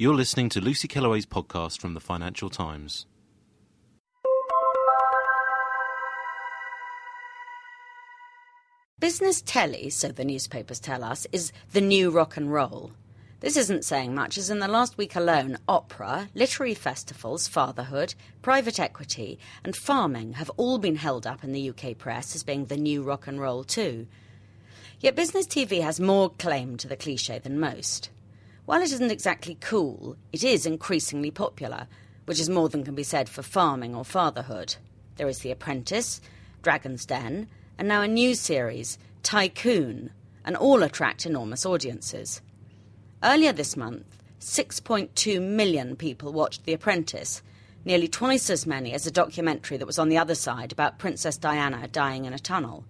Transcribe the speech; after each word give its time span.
You're 0.00 0.14
listening 0.14 0.48
to 0.50 0.60
Lucy 0.60 0.86
Kellaway's 0.86 1.26
podcast 1.26 1.80
from 1.80 1.94
the 1.94 1.98
Financial 1.98 2.48
Times. 2.48 3.04
Business 9.00 9.42
telly, 9.42 9.90
so 9.90 10.12
the 10.12 10.24
newspapers 10.24 10.78
tell 10.78 11.02
us, 11.02 11.26
is 11.32 11.50
the 11.72 11.80
new 11.80 12.10
rock 12.12 12.36
and 12.36 12.52
roll. 12.52 12.92
This 13.40 13.56
isn't 13.56 13.84
saying 13.84 14.14
much, 14.14 14.38
as 14.38 14.50
in 14.50 14.60
the 14.60 14.68
last 14.68 14.96
week 14.96 15.16
alone, 15.16 15.58
opera, 15.66 16.28
literary 16.32 16.74
festivals, 16.74 17.48
fatherhood, 17.48 18.14
private 18.40 18.78
equity, 18.78 19.40
and 19.64 19.74
farming 19.74 20.34
have 20.34 20.52
all 20.56 20.78
been 20.78 20.94
held 20.94 21.26
up 21.26 21.42
in 21.42 21.50
the 21.50 21.70
UK 21.70 21.98
press 21.98 22.36
as 22.36 22.44
being 22.44 22.66
the 22.66 22.76
new 22.76 23.02
rock 23.02 23.26
and 23.26 23.40
roll 23.40 23.64
too. 23.64 24.06
Yet 25.00 25.16
business 25.16 25.48
TV 25.48 25.82
has 25.82 25.98
more 25.98 26.30
claim 26.30 26.76
to 26.76 26.86
the 26.86 26.96
cliche 26.96 27.40
than 27.40 27.58
most. 27.58 28.10
While 28.68 28.82
it 28.82 28.92
isn't 28.92 29.10
exactly 29.10 29.56
cool, 29.62 30.18
it 30.30 30.44
is 30.44 30.66
increasingly 30.66 31.30
popular, 31.30 31.86
which 32.26 32.38
is 32.38 32.50
more 32.50 32.68
than 32.68 32.84
can 32.84 32.94
be 32.94 33.02
said 33.02 33.26
for 33.26 33.42
farming 33.42 33.94
or 33.94 34.04
fatherhood. 34.04 34.76
There 35.16 35.26
is 35.26 35.38
The 35.38 35.50
Apprentice, 35.50 36.20
Dragon's 36.60 37.06
Den, 37.06 37.48
and 37.78 37.88
now 37.88 38.02
a 38.02 38.06
new 38.06 38.34
series, 38.34 38.98
Tycoon, 39.22 40.10
and 40.44 40.54
all 40.54 40.82
attract 40.82 41.24
enormous 41.24 41.64
audiences. 41.64 42.42
Earlier 43.22 43.54
this 43.54 43.74
month, 43.74 44.22
6.2 44.38 45.40
million 45.40 45.96
people 45.96 46.34
watched 46.34 46.66
The 46.66 46.74
Apprentice, 46.74 47.40
nearly 47.86 48.06
twice 48.06 48.50
as 48.50 48.66
many 48.66 48.92
as 48.92 49.06
a 49.06 49.10
documentary 49.10 49.78
that 49.78 49.86
was 49.86 49.98
on 49.98 50.10
the 50.10 50.18
other 50.18 50.34
side 50.34 50.72
about 50.72 50.98
Princess 50.98 51.38
Diana 51.38 51.88
dying 51.88 52.26
in 52.26 52.34
a 52.34 52.38
tunnel. 52.38 52.84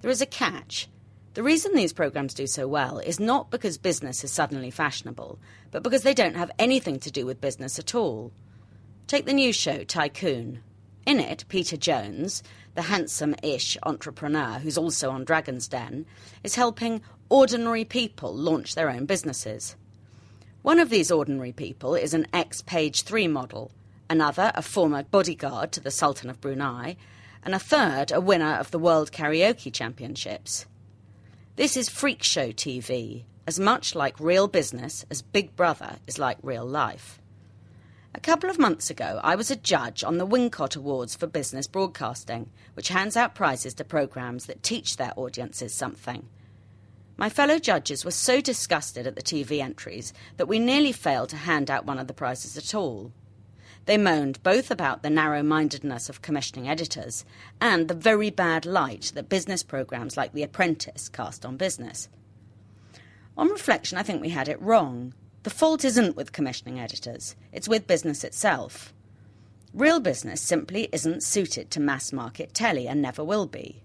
There 0.00 0.10
is 0.10 0.20
a 0.20 0.26
catch. 0.26 0.88
The 1.36 1.42
reason 1.42 1.74
these 1.74 1.92
programs 1.92 2.32
do 2.32 2.46
so 2.46 2.66
well 2.66 2.98
is 2.98 3.20
not 3.20 3.50
because 3.50 3.76
business 3.76 4.24
is 4.24 4.32
suddenly 4.32 4.70
fashionable, 4.70 5.38
but 5.70 5.82
because 5.82 6.02
they 6.02 6.14
don't 6.14 6.34
have 6.34 6.50
anything 6.58 6.98
to 7.00 7.10
do 7.10 7.26
with 7.26 7.42
business 7.42 7.78
at 7.78 7.94
all. 7.94 8.32
Take 9.06 9.26
the 9.26 9.34
news 9.34 9.54
show 9.54 9.84
Tycoon. 9.84 10.62
In 11.04 11.20
it, 11.20 11.44
Peter 11.50 11.76
Jones, 11.76 12.42
the 12.74 12.80
handsome 12.80 13.34
ish 13.42 13.76
entrepreneur 13.82 14.60
who's 14.60 14.78
also 14.78 15.10
on 15.10 15.26
Dragon's 15.26 15.68
Den, 15.68 16.06
is 16.42 16.54
helping 16.54 17.02
ordinary 17.28 17.84
people 17.84 18.34
launch 18.34 18.74
their 18.74 18.88
own 18.88 19.04
businesses. 19.04 19.76
One 20.62 20.78
of 20.78 20.88
these 20.88 21.10
ordinary 21.10 21.52
people 21.52 21.94
is 21.94 22.14
an 22.14 22.28
ex 22.32 22.62
Page 22.62 23.02
3 23.02 23.28
model, 23.28 23.72
another 24.08 24.52
a 24.54 24.62
former 24.62 25.02
bodyguard 25.02 25.70
to 25.72 25.80
the 25.80 25.90
Sultan 25.90 26.30
of 26.30 26.40
Brunei, 26.40 26.96
and 27.44 27.54
a 27.54 27.58
third 27.58 28.10
a 28.10 28.22
winner 28.22 28.54
of 28.54 28.70
the 28.70 28.78
World 28.78 29.12
Karaoke 29.12 29.70
Championships. 29.70 30.64
This 31.56 31.74
is 31.74 31.88
freak 31.88 32.22
show 32.22 32.52
TV, 32.52 33.24
as 33.46 33.58
much 33.58 33.94
like 33.94 34.20
real 34.20 34.46
business 34.46 35.06
as 35.10 35.22
Big 35.22 35.56
Brother 35.56 35.96
is 36.06 36.18
like 36.18 36.36
real 36.42 36.66
life. 36.66 37.18
A 38.14 38.20
couple 38.20 38.50
of 38.50 38.58
months 38.58 38.90
ago, 38.90 39.20
I 39.24 39.36
was 39.36 39.50
a 39.50 39.56
judge 39.56 40.04
on 40.04 40.18
the 40.18 40.26
Wincott 40.26 40.76
Awards 40.76 41.16
for 41.16 41.26
Business 41.26 41.66
Broadcasting, 41.66 42.50
which 42.74 42.88
hands 42.88 43.16
out 43.16 43.34
prizes 43.34 43.72
to 43.72 43.84
programmes 43.84 44.44
that 44.44 44.62
teach 44.62 44.98
their 44.98 45.14
audiences 45.16 45.72
something. 45.72 46.28
My 47.16 47.30
fellow 47.30 47.58
judges 47.58 48.04
were 48.04 48.10
so 48.10 48.42
disgusted 48.42 49.06
at 49.06 49.16
the 49.16 49.22
TV 49.22 49.62
entries 49.62 50.12
that 50.36 50.48
we 50.48 50.58
nearly 50.58 50.92
failed 50.92 51.30
to 51.30 51.36
hand 51.36 51.70
out 51.70 51.86
one 51.86 51.98
of 51.98 52.06
the 52.06 52.12
prizes 52.12 52.58
at 52.58 52.74
all. 52.74 53.12
They 53.86 53.96
moaned 53.96 54.42
both 54.42 54.70
about 54.72 55.02
the 55.02 55.10
narrow 55.10 55.44
mindedness 55.44 56.08
of 56.08 56.20
commissioning 56.20 56.68
editors 56.68 57.24
and 57.60 57.86
the 57.86 57.94
very 57.94 58.30
bad 58.30 58.66
light 58.66 59.12
that 59.14 59.28
business 59.28 59.62
programmes 59.62 60.16
like 60.16 60.32
The 60.32 60.42
Apprentice 60.42 61.08
cast 61.08 61.46
on 61.46 61.56
business. 61.56 62.08
On 63.38 63.48
reflection, 63.48 63.96
I 63.96 64.02
think 64.02 64.20
we 64.20 64.30
had 64.30 64.48
it 64.48 64.60
wrong. 64.60 65.14
The 65.44 65.50
fault 65.50 65.84
isn't 65.84 66.16
with 66.16 66.32
commissioning 66.32 66.80
editors, 66.80 67.36
it's 67.52 67.68
with 67.68 67.86
business 67.86 68.24
itself. 68.24 68.92
Real 69.72 70.00
business 70.00 70.40
simply 70.40 70.88
isn't 70.92 71.22
suited 71.22 71.70
to 71.70 71.80
mass 71.80 72.12
market 72.12 72.54
telly 72.54 72.88
and 72.88 73.00
never 73.00 73.22
will 73.22 73.46
be. 73.46 73.82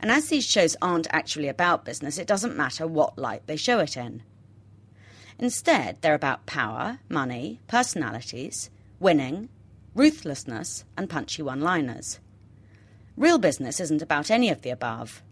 And 0.00 0.10
as 0.10 0.28
these 0.28 0.46
shows 0.46 0.76
aren't 0.80 1.08
actually 1.10 1.48
about 1.48 1.84
business, 1.84 2.16
it 2.16 2.26
doesn't 2.26 2.56
matter 2.56 2.86
what 2.86 3.18
light 3.18 3.46
they 3.46 3.56
show 3.56 3.80
it 3.80 3.96
in. 3.96 4.22
Instead, 5.38 5.98
they're 6.00 6.14
about 6.14 6.46
power, 6.46 7.00
money, 7.08 7.60
personalities, 7.66 8.70
winning, 9.00 9.48
ruthlessness, 9.94 10.84
and 10.96 11.08
punchy 11.10 11.42
one 11.42 11.60
liners. 11.60 12.20
Real 13.16 13.38
business 13.38 13.80
isn't 13.80 14.02
about 14.02 14.30
any 14.30 14.48
of 14.48 14.62
the 14.62 14.70
above. 14.70 15.22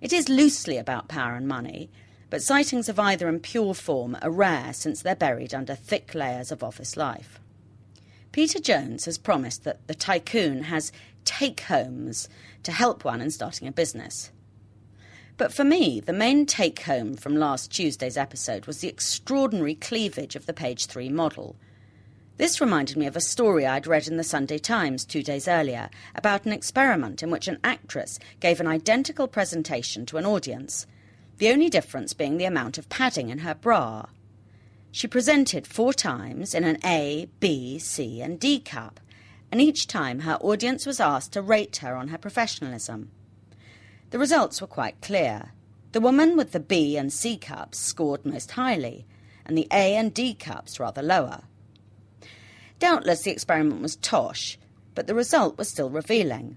It 0.00 0.12
is 0.12 0.28
loosely 0.28 0.76
about 0.76 1.08
power 1.08 1.34
and 1.34 1.46
money, 1.46 1.90
but 2.30 2.42
sightings 2.42 2.88
of 2.88 2.98
either 2.98 3.28
in 3.28 3.40
pure 3.40 3.74
form 3.74 4.16
are 4.20 4.30
rare 4.30 4.72
since 4.72 5.00
they're 5.00 5.14
buried 5.14 5.54
under 5.54 5.74
thick 5.74 6.14
layers 6.14 6.50
of 6.50 6.64
office 6.64 6.96
life. 6.96 7.40
Peter 8.32 8.58
Jones 8.58 9.04
has 9.04 9.16
promised 9.16 9.62
that 9.62 9.86
the 9.86 9.94
tycoon 9.94 10.64
has 10.64 10.90
take 11.24 11.60
homes 11.60 12.28
to 12.64 12.72
help 12.72 13.04
one 13.04 13.20
in 13.20 13.30
starting 13.30 13.68
a 13.68 13.72
business. 13.72 14.32
But 15.36 15.52
for 15.52 15.64
me, 15.64 16.00
the 16.00 16.12
main 16.12 16.46
take 16.46 16.80
home 16.80 17.14
from 17.14 17.36
last 17.36 17.70
Tuesday's 17.70 18.16
episode 18.16 18.66
was 18.66 18.80
the 18.80 18.88
extraordinary 18.88 19.74
cleavage 19.74 20.36
of 20.36 20.46
the 20.46 20.52
page 20.52 20.86
three 20.86 21.08
model. 21.08 21.56
This 22.36 22.60
reminded 22.60 22.96
me 22.96 23.06
of 23.06 23.14
a 23.14 23.20
story 23.20 23.64
I'd 23.64 23.86
read 23.86 24.08
in 24.08 24.16
the 24.16 24.24
Sunday 24.24 24.58
Times 24.58 25.04
two 25.04 25.22
days 25.22 25.46
earlier 25.46 25.88
about 26.16 26.44
an 26.44 26.52
experiment 26.52 27.22
in 27.22 27.30
which 27.30 27.46
an 27.46 27.60
actress 27.62 28.18
gave 28.40 28.58
an 28.58 28.66
identical 28.66 29.28
presentation 29.28 30.04
to 30.06 30.16
an 30.16 30.26
audience, 30.26 30.84
the 31.38 31.50
only 31.50 31.70
difference 31.70 32.12
being 32.12 32.36
the 32.36 32.44
amount 32.44 32.76
of 32.76 32.88
padding 32.88 33.28
in 33.28 33.38
her 33.38 33.54
bra. 33.54 34.06
She 34.90 35.06
presented 35.06 35.64
four 35.64 35.92
times 35.92 36.56
in 36.56 36.64
an 36.64 36.78
A, 36.84 37.28
B, 37.38 37.78
C, 37.78 38.20
and 38.20 38.40
D 38.40 38.58
cup, 38.58 38.98
and 39.52 39.60
each 39.60 39.86
time 39.86 40.20
her 40.20 40.34
audience 40.40 40.86
was 40.86 40.98
asked 40.98 41.34
to 41.34 41.42
rate 41.42 41.76
her 41.76 41.94
on 41.94 42.08
her 42.08 42.18
professionalism. 42.18 43.12
The 44.10 44.18
results 44.18 44.60
were 44.60 44.66
quite 44.66 45.00
clear. 45.00 45.52
The 45.92 46.00
woman 46.00 46.36
with 46.36 46.50
the 46.50 46.58
B 46.58 46.96
and 46.96 47.12
C 47.12 47.36
cups 47.36 47.78
scored 47.78 48.26
most 48.26 48.50
highly, 48.52 49.06
and 49.46 49.56
the 49.56 49.68
A 49.70 49.94
and 49.94 50.12
D 50.12 50.34
cups 50.34 50.80
rather 50.80 51.02
lower. 51.02 51.42
Doubtless 52.78 53.22
the 53.22 53.30
experiment 53.30 53.82
was 53.82 53.96
tosh, 53.96 54.58
but 54.94 55.06
the 55.06 55.14
result 55.14 55.56
was 55.58 55.68
still 55.68 55.90
revealing. 55.90 56.56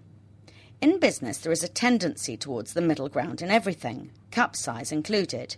In 0.81 0.99
business, 0.99 1.39
there 1.39 1.51
is 1.51 1.63
a 1.63 1.67
tendency 1.67 2.37
towards 2.37 2.73
the 2.73 2.81
middle 2.81 3.09
ground 3.09 3.41
in 3.41 3.49
everything, 3.49 4.11
cup 4.31 4.55
size 4.55 4.91
included. 4.91 5.55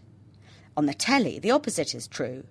On 0.78 0.86
the 0.86 0.94
telly, 0.94 1.40
the 1.40 1.52
opposite 1.52 1.94
is 1.94 2.08
true. 2.08 2.46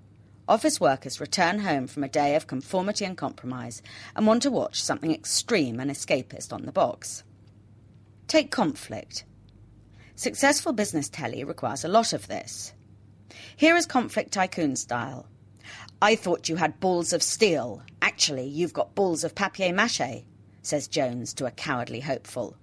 Office 0.48 0.80
workers 0.80 1.20
return 1.20 1.60
home 1.60 1.86
from 1.86 2.04
a 2.04 2.08
day 2.08 2.34
of 2.34 2.46
conformity 2.46 3.04
and 3.04 3.16
compromise 3.16 3.82
and 4.16 4.26
want 4.26 4.42
to 4.42 4.50
watch 4.50 4.82
something 4.82 5.12
extreme 5.12 5.78
and 5.80 5.90
escapist 5.90 6.52
on 6.52 6.64
the 6.64 6.72
box. 6.72 7.22
Take 8.26 8.50
conflict. 8.50 9.24
Successful 10.14 10.72
business 10.72 11.08
telly 11.08 11.44
requires 11.44 11.84
a 11.84 11.88
lot 11.88 12.12
of 12.12 12.28
this. 12.28 12.72
Here 13.56 13.76
is 13.76 13.86
conflict 13.86 14.32
tycoon 14.32 14.76
style. 14.76 15.26
I 16.00 16.14
thought 16.14 16.48
you 16.48 16.56
had 16.56 16.80
balls 16.80 17.12
of 17.12 17.22
steel. 17.22 17.82
Actually, 18.00 18.46
you've 18.46 18.72
got 18.72 18.94
balls 18.94 19.24
of 19.24 19.34
papier 19.34 19.72
mache, 19.72 20.24
says 20.62 20.88
Jones 20.88 21.34
to 21.34 21.46
a 21.46 21.50
cowardly 21.50 22.00
hopeful. 22.00 22.56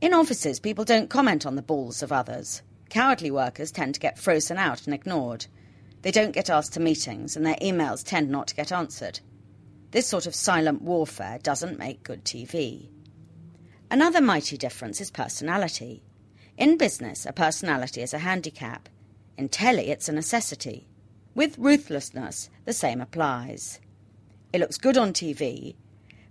In 0.00 0.14
offices, 0.14 0.60
people 0.60 0.84
don't 0.84 1.10
comment 1.10 1.44
on 1.44 1.56
the 1.56 1.62
balls 1.62 2.02
of 2.02 2.12
others. 2.12 2.62
Cowardly 2.88 3.30
workers 3.30 3.70
tend 3.70 3.94
to 3.94 4.00
get 4.00 4.18
frozen 4.18 4.56
out 4.56 4.84
and 4.86 4.94
ignored. 4.94 5.46
They 6.02 6.10
don't 6.10 6.32
get 6.32 6.50
asked 6.50 6.72
to 6.74 6.80
meetings, 6.80 7.36
and 7.36 7.44
their 7.44 7.56
emails 7.56 8.04
tend 8.04 8.30
not 8.30 8.48
to 8.48 8.54
get 8.54 8.72
answered. 8.72 9.20
This 9.90 10.06
sort 10.06 10.26
of 10.26 10.34
silent 10.34 10.82
warfare 10.82 11.38
doesn't 11.42 11.78
make 11.78 12.04
good 12.04 12.24
TV. 12.24 12.88
Another 13.90 14.20
mighty 14.20 14.56
difference 14.56 15.00
is 15.00 15.10
personality. 15.10 16.02
In 16.56 16.76
business, 16.76 17.26
a 17.26 17.32
personality 17.32 18.02
is 18.02 18.14
a 18.14 18.18
handicap. 18.18 18.88
In 19.36 19.48
telly, 19.48 19.90
it's 19.90 20.08
a 20.08 20.12
necessity. 20.12 20.86
With 21.40 21.56
ruthlessness, 21.56 22.50
the 22.66 22.74
same 22.74 23.00
applies. 23.00 23.80
It 24.52 24.60
looks 24.60 24.76
good 24.76 24.98
on 24.98 25.14
TV, 25.14 25.74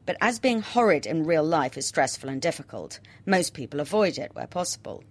but 0.06 0.18
as 0.22 0.38
being 0.38 0.62
horrid 0.62 1.08
in 1.08 1.26
real 1.26 1.44
life 1.44 1.80
is 1.80 1.88
stressful 1.88 2.30
and 2.30 2.40
difficult, 2.40 3.00
most 3.26 3.56
people 3.56 3.80
avoid 3.80 4.20
it 4.20 4.36
where 4.36 4.46
possible. 4.46 5.04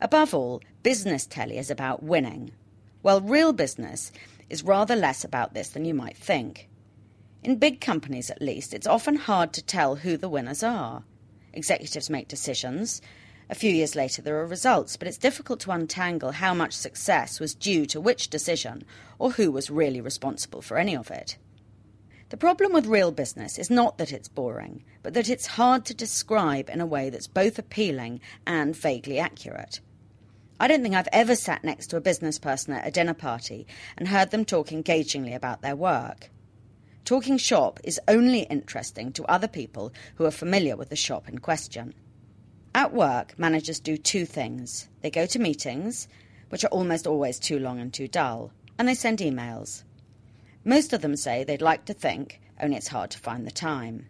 Above 0.00 0.32
all, 0.32 0.62
business 0.84 1.26
telly 1.26 1.58
is 1.58 1.72
about 1.72 2.04
winning. 2.04 2.52
Well, 3.02 3.20
real 3.20 3.52
business 3.52 4.12
is 4.48 4.62
rather 4.62 4.94
less 4.94 5.24
about 5.24 5.54
this 5.54 5.70
than 5.70 5.84
you 5.84 5.92
might 5.92 6.16
think. 6.16 6.68
In 7.42 7.56
big 7.56 7.80
companies, 7.80 8.30
at 8.30 8.40
least, 8.40 8.72
it's 8.72 8.86
often 8.86 9.16
hard 9.16 9.52
to 9.54 9.60
tell 9.60 9.96
who 9.96 10.16
the 10.16 10.28
winners 10.28 10.62
are. 10.62 11.02
Executives 11.52 12.08
make 12.08 12.28
decisions. 12.28 13.02
A 13.48 13.54
few 13.54 13.70
years 13.70 13.94
later, 13.94 14.22
there 14.22 14.38
are 14.38 14.46
results, 14.46 14.96
but 14.96 15.06
it's 15.06 15.18
difficult 15.18 15.60
to 15.60 15.70
untangle 15.70 16.32
how 16.32 16.52
much 16.52 16.72
success 16.72 17.38
was 17.38 17.54
due 17.54 17.86
to 17.86 18.00
which 18.00 18.28
decision 18.28 18.84
or 19.18 19.30
who 19.32 19.52
was 19.52 19.70
really 19.70 20.00
responsible 20.00 20.62
for 20.62 20.78
any 20.78 20.96
of 20.96 21.10
it. 21.10 21.36
The 22.30 22.36
problem 22.36 22.72
with 22.72 22.86
real 22.86 23.12
business 23.12 23.56
is 23.56 23.70
not 23.70 23.98
that 23.98 24.12
it's 24.12 24.26
boring, 24.26 24.82
but 25.04 25.14
that 25.14 25.28
it's 25.28 25.46
hard 25.46 25.84
to 25.84 25.94
describe 25.94 26.68
in 26.68 26.80
a 26.80 26.86
way 26.86 27.08
that's 27.08 27.28
both 27.28 27.56
appealing 27.56 28.20
and 28.44 28.74
vaguely 28.74 29.20
accurate. 29.20 29.78
I 30.58 30.66
don't 30.66 30.82
think 30.82 30.96
I've 30.96 31.08
ever 31.12 31.36
sat 31.36 31.62
next 31.62 31.86
to 31.88 31.96
a 31.96 32.00
business 32.00 32.40
person 32.40 32.72
at 32.72 32.86
a 32.86 32.90
dinner 32.90 33.14
party 33.14 33.64
and 33.96 34.08
heard 34.08 34.32
them 34.32 34.44
talk 34.44 34.72
engagingly 34.72 35.34
about 35.34 35.62
their 35.62 35.76
work. 35.76 36.30
Talking 37.04 37.38
shop 37.38 37.78
is 37.84 38.00
only 38.08 38.40
interesting 38.40 39.12
to 39.12 39.24
other 39.26 39.46
people 39.46 39.92
who 40.16 40.24
are 40.24 40.32
familiar 40.32 40.76
with 40.76 40.88
the 40.88 40.96
shop 40.96 41.28
in 41.28 41.38
question. 41.38 41.94
At 42.86 42.92
work, 42.92 43.36
managers 43.36 43.80
do 43.80 43.96
two 43.96 44.24
things 44.24 44.88
they 45.00 45.10
go 45.10 45.26
to 45.26 45.40
meetings, 45.40 46.06
which 46.50 46.62
are 46.62 46.68
almost 46.68 47.04
always 47.04 47.40
too 47.40 47.58
long 47.58 47.80
and 47.80 47.92
too 47.92 48.06
dull, 48.06 48.52
and 48.78 48.86
they 48.86 48.94
send 48.94 49.18
emails. 49.18 49.82
Most 50.64 50.92
of 50.92 51.02
them 51.02 51.16
say 51.16 51.42
they'd 51.42 51.60
like 51.60 51.86
to 51.86 51.94
think, 51.94 52.40
only 52.60 52.76
it's 52.76 52.86
hard 52.86 53.10
to 53.10 53.18
find 53.18 53.44
the 53.44 53.50
time. 53.50 54.06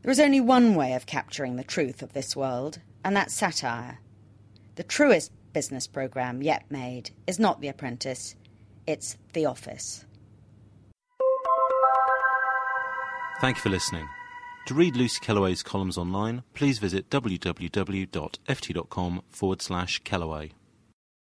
There 0.00 0.10
is 0.10 0.18
only 0.18 0.40
one 0.40 0.74
way 0.74 0.94
of 0.94 1.04
capturing 1.04 1.56
the 1.56 1.62
truth 1.62 2.00
of 2.00 2.14
this 2.14 2.34
world, 2.34 2.78
and 3.04 3.14
that's 3.14 3.34
satire. 3.34 3.98
The 4.76 4.82
truest 4.82 5.30
business 5.52 5.86
programme 5.86 6.42
yet 6.42 6.64
made 6.70 7.10
is 7.26 7.38
not 7.38 7.60
The 7.60 7.68
Apprentice, 7.68 8.34
it's 8.86 9.18
The 9.34 9.44
Office. 9.44 10.06
Thank 13.42 13.58
you 13.58 13.62
for 13.62 13.68
listening. 13.68 14.08
To 14.66 14.74
read 14.74 14.96
Lucy 14.96 15.20
Kellaway's 15.20 15.62
columns 15.62 15.96
online, 15.96 16.42
please 16.52 16.80
visit 16.80 17.08
www.ft.com 17.08 17.62
forward 19.30 19.62
slash 19.62 20.00
Kellaway. 20.02 20.50